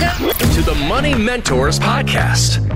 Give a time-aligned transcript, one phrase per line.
[0.00, 2.66] to the Money Mentors Podcast.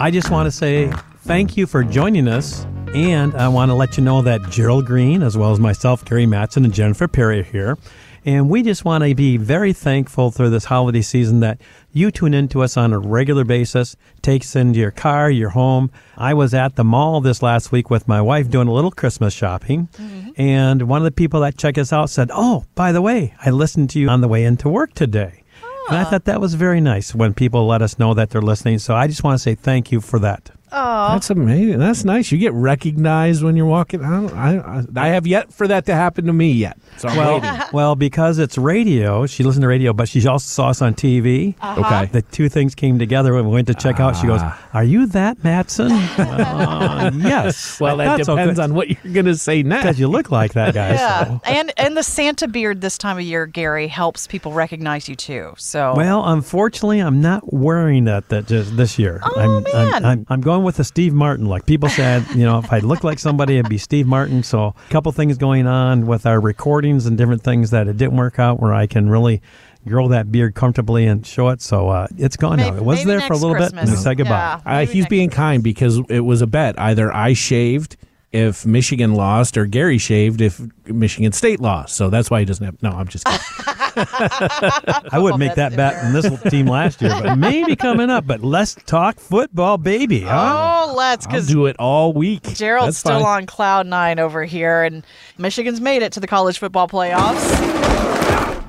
[0.00, 2.66] I just want to say thank you for joining us.
[2.92, 6.26] And I want to let you know that Gerald Green, as well as myself, Gary
[6.26, 7.78] Mattson, and Jennifer Perry are here.
[8.24, 11.60] And we just want to be very thankful through this holiday season that
[11.92, 15.92] you tune into us on a regular basis, takes into your car, your home.
[16.16, 19.32] I was at the mall this last week with my wife doing a little Christmas
[19.32, 19.88] shopping.
[19.92, 20.30] Mm-hmm.
[20.36, 23.50] And one of the people that check us out said, Oh, by the way, I
[23.50, 25.44] listened to you on the way into work today.
[25.88, 28.78] And I thought that was very nice when people let us know that they're listening.
[28.78, 30.50] So I just want to say thank you for that.
[30.70, 31.78] That's amazing.
[31.78, 32.30] That's nice.
[32.32, 34.04] You get recognized when you're walking.
[34.04, 36.78] I, don't, I, I, I have yet for that to happen to me yet.
[36.98, 37.60] So I'm Well, waiting.
[37.72, 41.54] well, because it's radio, she listened to radio, but she also saw us on TV.
[41.78, 42.06] Okay.
[42.12, 44.16] The two things came together when we went to check out.
[44.16, 44.40] She goes,
[44.72, 45.90] "Are you that Mattson?"
[46.36, 47.80] Uh, yes.
[47.86, 49.82] Well, that depends on what you're going to say next.
[49.82, 50.94] because you look like that guy.
[50.94, 51.40] Yeah, so.
[51.44, 55.54] and and the Santa beard this time of year, Gary, helps people recognize you too.
[55.58, 59.20] So Well, unfortunately, I'm not wearing that that just this year.
[59.22, 59.94] Oh, I'm, man.
[59.94, 61.46] I'm, I'm, I'm going with the Steve Martin.
[61.46, 64.42] Like people said, you know, if I look like somebody, it'd be Steve Martin.
[64.42, 68.16] So a couple things going on with our recordings and different things that it didn't
[68.16, 69.42] work out where I can really
[69.86, 71.62] grow that beard comfortably and show it.
[71.62, 72.74] So uh, it's gone now.
[72.74, 74.60] It was there for a next little bit and we said goodbye.
[74.66, 74.80] Yeah.
[74.82, 75.36] Uh, he's being Christmas.
[75.36, 76.78] kind because it was a bet.
[76.78, 77.96] Either I shaved
[78.32, 81.96] if Michigan lost, or Gary shaved if Michigan State lost.
[81.96, 82.82] So that's why he doesn't have.
[82.82, 83.40] No, I'm just kidding.
[85.12, 88.26] I wouldn't make that bet in this team last year, but maybe coming up.
[88.26, 90.20] But let's talk football, baby.
[90.20, 90.84] Huh?
[90.88, 92.42] oh, let's I'll do it all week.
[92.54, 93.42] Gerald's That's still fine.
[93.42, 95.04] on cloud nine over here, and
[95.38, 97.86] Michigan's made it to the college football playoffs.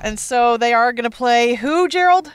[0.02, 2.32] And so they are going to play who, Gerald?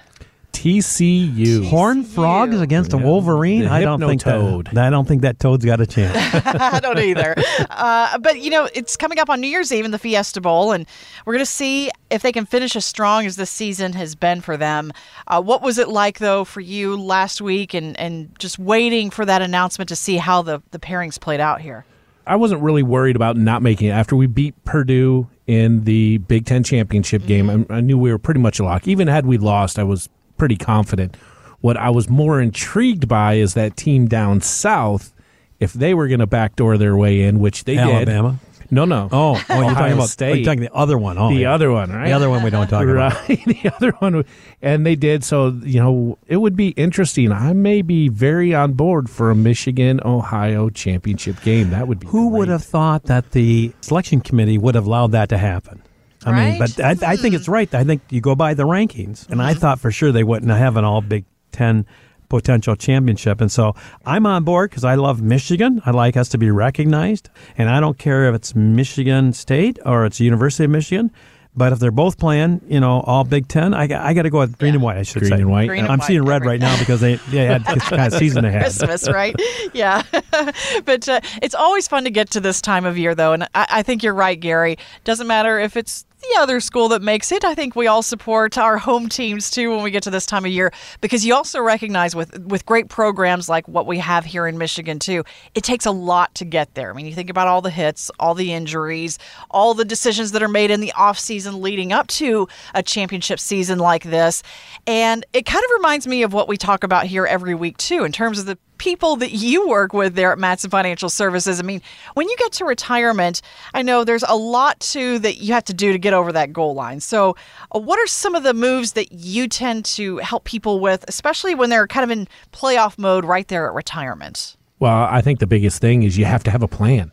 [0.62, 1.66] TCU.
[1.66, 3.62] Horn frogs against a Wolverine?
[3.62, 4.68] The I don't think hypno-toad.
[4.72, 4.86] that.
[4.86, 6.16] I don't think that toad's got a chance.
[6.46, 7.34] I don't either.
[7.68, 10.70] Uh, but you know, it's coming up on New Year's Eve in the Fiesta Bowl,
[10.70, 10.86] and
[11.26, 14.40] we're going to see if they can finish as strong as this season has been
[14.40, 14.92] for them.
[15.26, 19.24] Uh, what was it like though for you last week, and and just waiting for
[19.24, 21.84] that announcement to see how the the pairings played out here?
[22.24, 26.46] I wasn't really worried about not making it after we beat Purdue in the Big
[26.46, 27.66] Ten championship game.
[27.68, 28.86] I, I knew we were pretty much a lock.
[28.86, 31.16] Even had we lost, I was pretty confident.
[31.60, 35.14] What I was more intrigued by is that team down south,
[35.60, 38.38] if they were going to backdoor their way in, which they Alabama.
[38.40, 38.52] did.
[38.72, 39.10] No, no.
[39.12, 40.36] Oh, oh, you're talking about oh, State.
[40.36, 41.18] you're talking the other one.
[41.18, 41.52] Oh, the yeah.
[41.52, 42.06] other one, right?
[42.06, 43.12] The other one we don't talk about.
[43.28, 44.24] Right, the other one,
[44.62, 45.24] and they did.
[45.24, 47.32] So you know, it would be interesting.
[47.32, 51.68] I may be very on board for a Michigan Ohio championship game.
[51.68, 52.06] That would be.
[52.06, 55.82] Who would have thought that the selection committee would have allowed that to happen?
[56.26, 57.72] I mean, but I, I think it's right.
[57.74, 59.40] I think you go by the rankings, and Mm-hmm.
[59.40, 61.86] I thought for sure they wouldn't have an All Big Ten
[62.28, 63.74] potential championship, and so
[64.06, 65.82] I'm on board because I love Michigan.
[65.84, 67.28] I like us to be recognized,
[67.58, 71.10] and I don't care if it's Michigan State or it's University of Michigan.
[71.54, 74.30] But if they're both playing, you know, all Big Ten, I, got- I got to
[74.30, 74.96] go with green and white.
[74.96, 75.68] I should Green say and white.
[75.68, 78.10] Green and I'm white, seeing red every- right now because they they had this kind
[78.10, 78.62] of season they had.
[78.62, 79.36] Christmas, right?
[79.74, 80.02] yeah.
[80.86, 83.34] but uh, it's always fun to get to this time of year, though.
[83.34, 84.78] And I, I think you're right, Gary.
[85.04, 87.44] Doesn't matter if it's the other school that makes it.
[87.44, 90.44] I think we all support our home teams too when we get to this time
[90.44, 94.46] of year because you also recognize with with great programs like what we have here
[94.46, 95.24] in Michigan too,
[95.54, 96.90] it takes a lot to get there.
[96.90, 99.18] I mean, you think about all the hits, all the injuries,
[99.50, 103.40] all the decisions that are made in the off season leading up to a championship
[103.40, 104.42] season like this.
[104.86, 108.04] And it kind of reminds me of what we talk about here every week too
[108.04, 111.60] in terms of the people that you work with there at Mattson Financial Services.
[111.60, 111.80] I mean,
[112.14, 113.40] when you get to retirement,
[113.74, 116.52] I know there's a lot too that you have to do to get over that
[116.52, 116.98] goal line.
[116.98, 117.36] So,
[117.72, 121.54] uh, what are some of the moves that you tend to help people with, especially
[121.54, 124.56] when they're kind of in playoff mode right there at retirement?
[124.80, 127.12] Well, I think the biggest thing is you have to have a plan.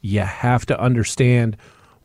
[0.00, 1.56] You have to understand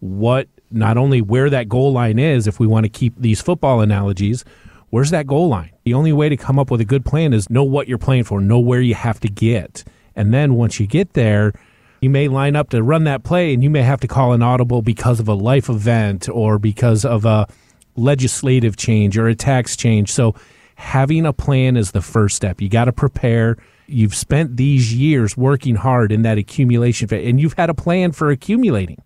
[0.01, 3.81] what not only where that goal line is if we want to keep these football
[3.81, 4.45] analogies,
[4.89, 5.71] where's that goal line?
[5.83, 8.23] The only way to come up with a good plan is know what you're playing
[8.23, 9.83] for, know where you have to get.
[10.15, 11.53] And then once you get there,
[12.01, 14.41] you may line up to run that play and you may have to call an
[14.41, 17.47] audible because of a life event or because of a
[17.95, 20.11] legislative change or a tax change.
[20.11, 20.35] So
[20.75, 22.61] having a plan is the first step.
[22.61, 23.57] You got to prepare.
[23.87, 28.11] You've spent these years working hard in that accumulation phase, and you've had a plan
[28.11, 29.01] for accumulating.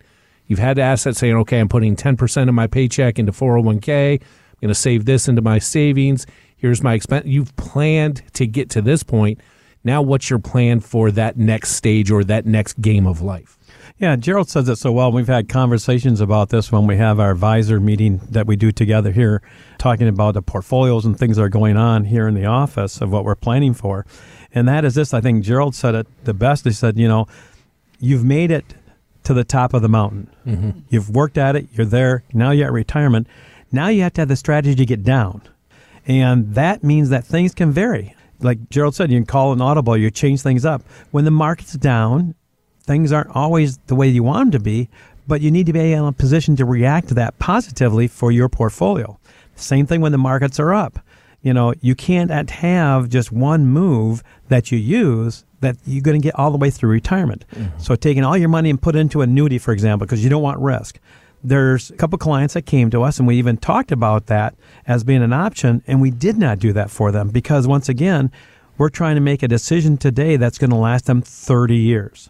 [0.46, 4.22] You've had assets saying, okay, I'm putting 10% of my paycheck into 401k.
[4.64, 6.26] Going to save this into my savings.
[6.56, 7.26] Here's my expense.
[7.26, 9.42] You've planned to get to this point.
[9.84, 13.58] Now, what's your plan for that next stage or that next game of life?
[13.98, 15.12] Yeah, Gerald says it so well.
[15.12, 19.12] We've had conversations about this when we have our advisor meeting that we do together
[19.12, 19.42] here,
[19.80, 23.12] talking about the portfolios and things that are going on here in the office of
[23.12, 24.06] what we're planning for.
[24.54, 26.64] And that is this I think Gerald said it the best.
[26.64, 27.28] He said, you know,
[28.00, 28.76] you've made it
[29.24, 30.30] to the top of the mountain.
[30.48, 30.80] Mm-hmm.
[30.88, 32.24] You've worked at it, you're there.
[32.32, 33.28] Now you're at retirement.
[33.74, 35.42] Now you have to have the strategy to get down.
[36.06, 38.16] And that means that things can vary.
[38.40, 40.84] Like Gerald said, you can call an audible, you change things up.
[41.12, 42.36] When the market's down,
[42.84, 44.90] things aren't always the way you want them to be,
[45.28, 48.50] but you need to be in a position to react to that positively for your
[48.50, 49.18] portfolio.
[49.56, 51.00] Same thing when the markets are up.
[51.42, 56.24] You know, you can't have just one move that you use that you're going to
[56.24, 57.46] get all the way through retirement.
[57.54, 57.80] Mm-hmm.
[57.80, 60.42] So taking all your money and put it into annuity, for example, because you don't
[60.42, 61.00] want risk.
[61.44, 64.56] There's a couple clients that came to us and we even talked about that
[64.88, 68.32] as being an option and we did not do that for them because once again,
[68.78, 72.30] we're trying to make a decision today that's going to last them 30 years.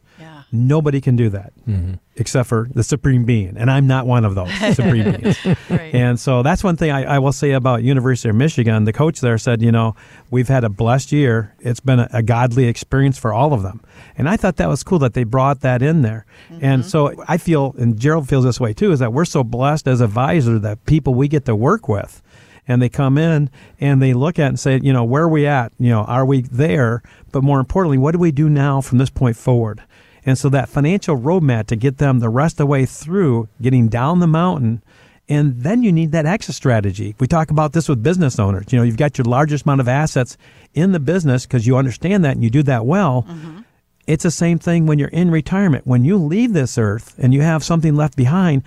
[0.56, 1.96] Nobody can do that mm-hmm.
[2.16, 5.44] except for the supreme being, and I'm not one of those supreme beings.
[5.68, 5.96] Right.
[5.96, 8.84] And so that's one thing I, I, will say about University of Michigan.
[8.84, 9.96] The coach there said, you know,
[10.30, 11.56] we've had a blessed year.
[11.60, 13.82] It's been a, a godly experience for all of them,
[14.16, 16.28] and I thought that was cool that they brought that in there.
[16.52, 16.64] Mm-hmm.
[16.64, 19.88] And so I feel, and Gerald feels this way too, is that we're so blessed
[19.88, 22.22] as advisor that people we get to work with
[22.68, 23.50] and they come in
[23.80, 25.72] and they look at and say, you know, where are we at?
[25.80, 27.02] You know, are we there?
[27.32, 29.84] But more importantly, what do we do now from this point forward?
[30.26, 33.90] And so that financial roadmap to get them the rest of the way through getting
[33.90, 34.82] down the mountain.
[35.30, 37.16] And then you need that exit strategy.
[37.20, 38.72] We talk about this with business owners.
[38.72, 40.38] You know, you've got your largest amount of assets
[40.74, 43.26] in the business because you understand that and you do that well.
[43.28, 43.62] Mm-hmm.
[44.06, 45.88] It's the same thing when you're in retirement.
[45.88, 48.64] When you leave this earth and you have something left behind,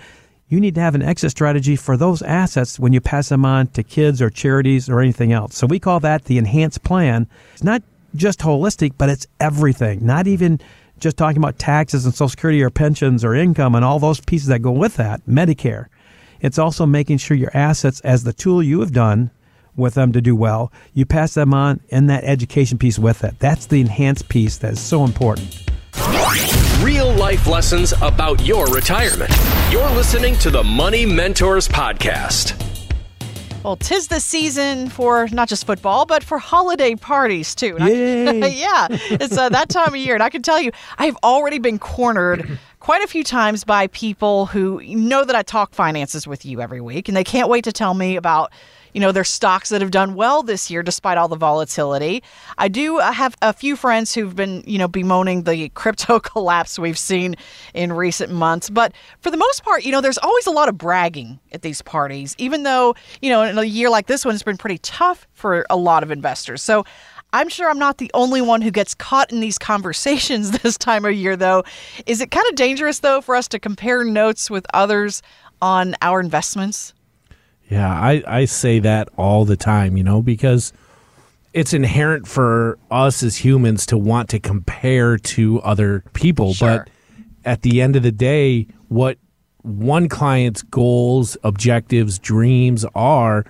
[0.49, 3.67] you need to have an exit strategy for those assets when you pass them on
[3.67, 5.55] to kids or charities or anything else.
[5.55, 7.27] So we call that the enhanced plan.
[7.53, 7.83] It's not
[8.15, 10.05] just holistic, but it's everything.
[10.05, 10.59] Not even
[10.99, 14.47] just talking about taxes and Social Security or pensions or income and all those pieces
[14.47, 15.87] that go with that, Medicare.
[16.39, 19.31] It's also making sure your assets, as the tool you have done
[19.75, 23.39] with them to do well, you pass them on in that education piece with it.
[23.39, 25.63] That's the enhanced piece that is so important.
[26.81, 29.31] Real life lessons about your retirement.
[29.71, 32.66] You're listening to the Money Mentors Podcast.
[33.67, 37.75] Well, tis the season for not just football, but for holiday parties too.
[37.77, 37.89] I,
[38.47, 40.13] yeah, it's uh, that time of year.
[40.13, 44.45] And I can tell you, I've already been cornered quite a few times by people
[44.45, 47.73] who know that I talk finances with you every week, and they can't wait to
[47.73, 48.53] tell me about
[48.97, 52.23] you know, there's stocks that have done well this year despite all the volatility.
[52.57, 56.79] I do uh, have a few friends who've been, you know, bemoaning the crypto collapse
[56.79, 57.35] we've seen
[57.75, 58.71] in recent months.
[58.71, 61.83] But for the most part, you know, there's always a lot of bragging at these
[61.83, 65.27] parties, even though, you know, in a year like this one, it's been pretty tough
[65.33, 66.63] for a lot of investors.
[66.63, 66.83] So
[67.33, 71.05] I'm sure I'm not the only one who gets caught in these conversations this time
[71.05, 71.63] of year, though.
[72.07, 75.21] Is it kind of dangerous, though, for us to compare notes with others
[75.61, 76.95] on our investments?
[77.69, 80.71] Yeah, I, I say that all the time, you know, because
[81.53, 86.53] it's inherent for us as humans to want to compare to other people.
[86.53, 86.79] Sure.
[86.79, 86.89] But
[87.43, 89.17] at the end of the day, what
[89.63, 93.45] one client's goals, objectives, dreams are,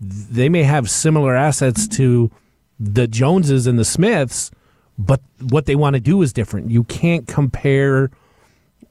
[0.00, 2.30] they may have similar assets to
[2.78, 4.50] the Joneses and the Smiths,
[4.98, 6.70] but what they want to do is different.
[6.70, 8.10] You can't compare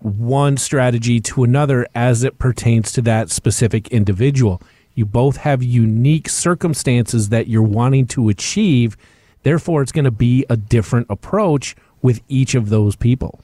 [0.03, 4.61] one strategy to another as it pertains to that specific individual.
[4.95, 8.95] You both have unique circumstances that you're wanting to achieve.
[9.43, 13.39] Therefore, it's going to be a different approach with each of those people.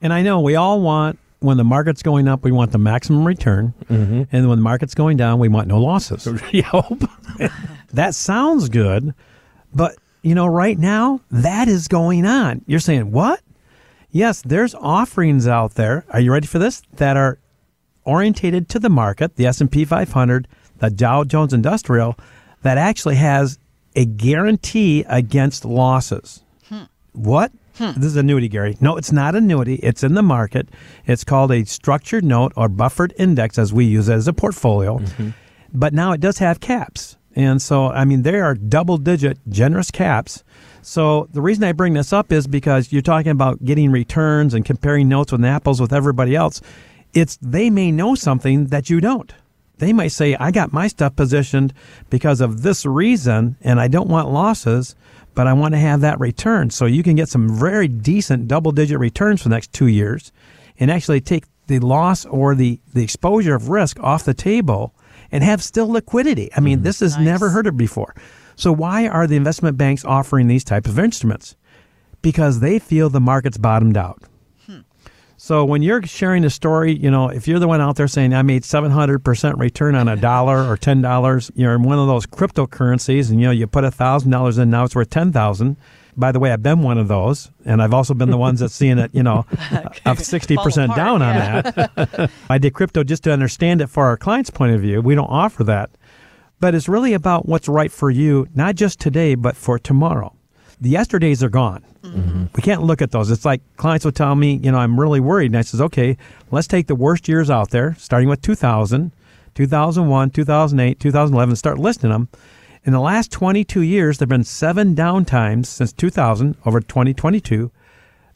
[0.00, 3.26] And I know we all want, when the market's going up, we want the maximum
[3.26, 3.74] return.
[3.90, 4.22] Mm-hmm.
[4.32, 6.26] And when the market's going down, we want no losses.
[7.92, 9.14] that sounds good.
[9.74, 12.62] But, you know, right now, that is going on.
[12.66, 13.40] You're saying, what?
[14.16, 16.06] Yes, there's offerings out there.
[16.08, 16.80] Are you ready for this?
[16.94, 17.38] That are
[18.04, 22.16] orientated to the market, the S&P 500, the Dow Jones Industrial,
[22.62, 23.58] that actually has
[23.94, 26.42] a guarantee against losses.
[26.66, 26.84] Hmm.
[27.12, 27.52] What?
[27.74, 27.90] Hmm.
[27.94, 28.78] This is annuity, Gary.
[28.80, 29.74] No, it's not annuity.
[29.82, 30.70] It's in the market.
[31.04, 34.96] It's called a structured note or buffered index, as we use it as a portfolio.
[34.96, 35.30] Mm-hmm.
[35.74, 37.18] But now it does have caps.
[37.34, 40.42] And so, I mean, there are double digit generous caps
[40.88, 44.64] so the reason I bring this up is because you're talking about getting returns and
[44.64, 46.60] comparing notes with apples with everybody else.
[47.12, 49.34] It's they may know something that you don't.
[49.78, 51.74] They might say, I got my stuff positioned
[52.08, 54.94] because of this reason and I don't want losses,
[55.34, 56.70] but I want to have that return.
[56.70, 60.30] So you can get some very decent double digit returns for the next two years
[60.78, 64.94] and actually take the loss or the, the exposure of risk off the table
[65.32, 66.48] and have still liquidity.
[66.56, 67.24] I mean, mm, this is nice.
[67.24, 68.14] never heard of before.
[68.56, 71.56] So why are the investment banks offering these type of instruments?
[72.22, 74.22] Because they feel the market's bottomed out.
[74.66, 74.80] Hmm.
[75.36, 78.32] So when you're sharing a story, you know, if you're the one out there saying
[78.32, 83.30] I made 700% return on a dollar or $10, you're in one of those cryptocurrencies
[83.30, 85.76] and you know you put $1,000 in now it's worth 10,000.
[86.18, 88.72] By the way, I've been one of those, and I've also been the ones that's
[88.72, 89.40] seeing it, you know,
[90.06, 91.56] of 60% down yeah.
[91.56, 92.30] on that.
[92.48, 95.02] I did crypto just to understand it for our clients' point of view.
[95.02, 95.90] We don't offer that.
[96.60, 100.34] But it's really about what's right for you, not just today, but for tomorrow.
[100.80, 101.84] The yesterdays are gone.
[102.02, 102.44] Mm-hmm.
[102.54, 103.30] We can't look at those.
[103.30, 105.46] It's like clients will tell me, you know, I'm really worried.
[105.46, 106.16] And I says, okay,
[106.50, 109.12] let's take the worst years out there, starting with 2000,
[109.54, 112.28] 2001, 2008, 2011, start listing them.
[112.84, 117.72] In the last 22 years, there have been seven downtimes since 2000 over 2022.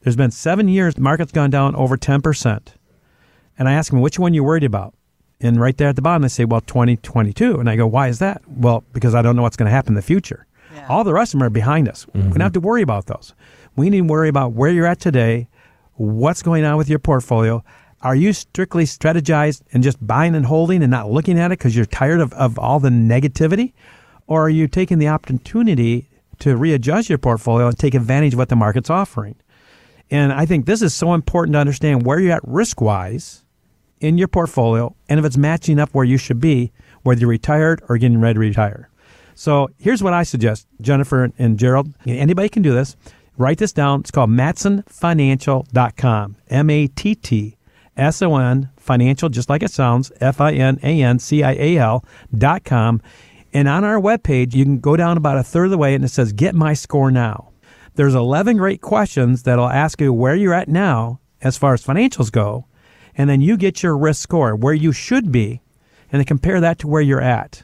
[0.00, 2.60] There's been seven years, market's gone down over 10%.
[3.58, 4.94] And I ask them, which one you worried about?
[5.40, 7.58] And right there at the bottom, they say, well, 2022.
[7.58, 8.42] And I go, why is that?
[8.46, 10.46] Well, because I don't know what's going to happen in the future.
[10.74, 10.86] Yeah.
[10.88, 12.06] All the rest of them are behind us.
[12.08, 12.40] We don't mm-hmm.
[12.40, 13.34] have to worry about those.
[13.76, 15.48] We need to worry about where you're at today,
[15.94, 17.64] what's going on with your portfolio.
[18.02, 21.76] Are you strictly strategized and just buying and holding and not looking at it because
[21.76, 23.72] you're tired of, of all the negativity?
[24.26, 28.48] Or are you taking the opportunity to readjust your portfolio and take advantage of what
[28.48, 29.36] the market's offering?
[30.10, 33.44] And I think this is so important to understand where you're at risk wise
[34.00, 37.82] in your portfolio and if it's matching up where you should be, whether you're retired
[37.88, 38.88] or getting ready to retire.
[39.34, 41.94] So here's what I suggest, Jennifer and Gerald.
[42.06, 42.96] Anybody can do this.
[43.38, 44.00] Write this down.
[44.00, 46.36] It's called MattsonFinancial.com.
[46.48, 47.56] M A T T
[47.96, 51.52] S O N Financial, just like it sounds, F I N A N C I
[51.52, 52.04] A L
[52.36, 52.70] dot.
[52.70, 53.00] And
[53.66, 56.08] on our webpage, you can go down about a third of the way and it
[56.08, 57.48] says, Get my score now.
[57.94, 62.30] There's 11 great questions that'll ask you where you're at now as far as financials
[62.30, 62.66] go.
[63.20, 65.60] And then you get your risk score, where you should be,
[66.10, 67.62] and then compare that to where you're at.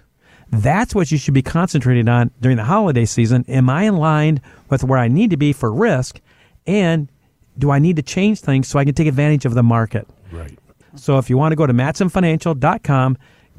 [0.50, 3.42] That's what you should be concentrating on during the holiday season.
[3.48, 6.20] Am I in line with where I need to be for risk?
[6.66, 7.10] And
[7.56, 10.06] do I need to change things so I can take advantage of the market?
[10.30, 10.58] Right.
[10.94, 13.16] So if you want to go to mattsonfinancial.com,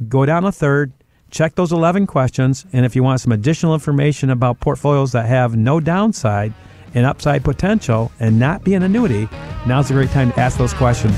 [0.07, 0.93] go down a third,
[1.31, 5.55] check those 11 questions, and if you want some additional information about portfolios that have
[5.55, 6.53] no downside
[6.93, 9.27] and upside potential and not be an annuity,
[9.65, 11.17] now's a great time to ask those questions.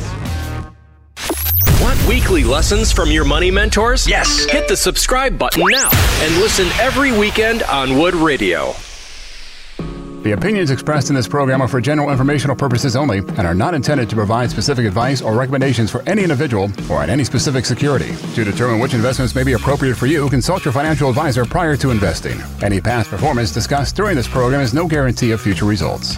[1.81, 4.05] Want weekly lessons from your money mentors?
[4.05, 4.43] Yes.
[4.51, 5.89] Hit the subscribe button now
[6.21, 8.73] and listen every weekend on Wood Radio.
[10.23, 13.73] The opinions expressed in this program are for general informational purposes only and are not
[13.73, 18.13] intended to provide specific advice or recommendations for any individual or on any specific security.
[18.35, 21.91] To determine which investments may be appropriate for you, consult your financial advisor prior to
[21.91, 22.41] investing.
[22.61, 26.17] Any past performance discussed during this program is no guarantee of future results.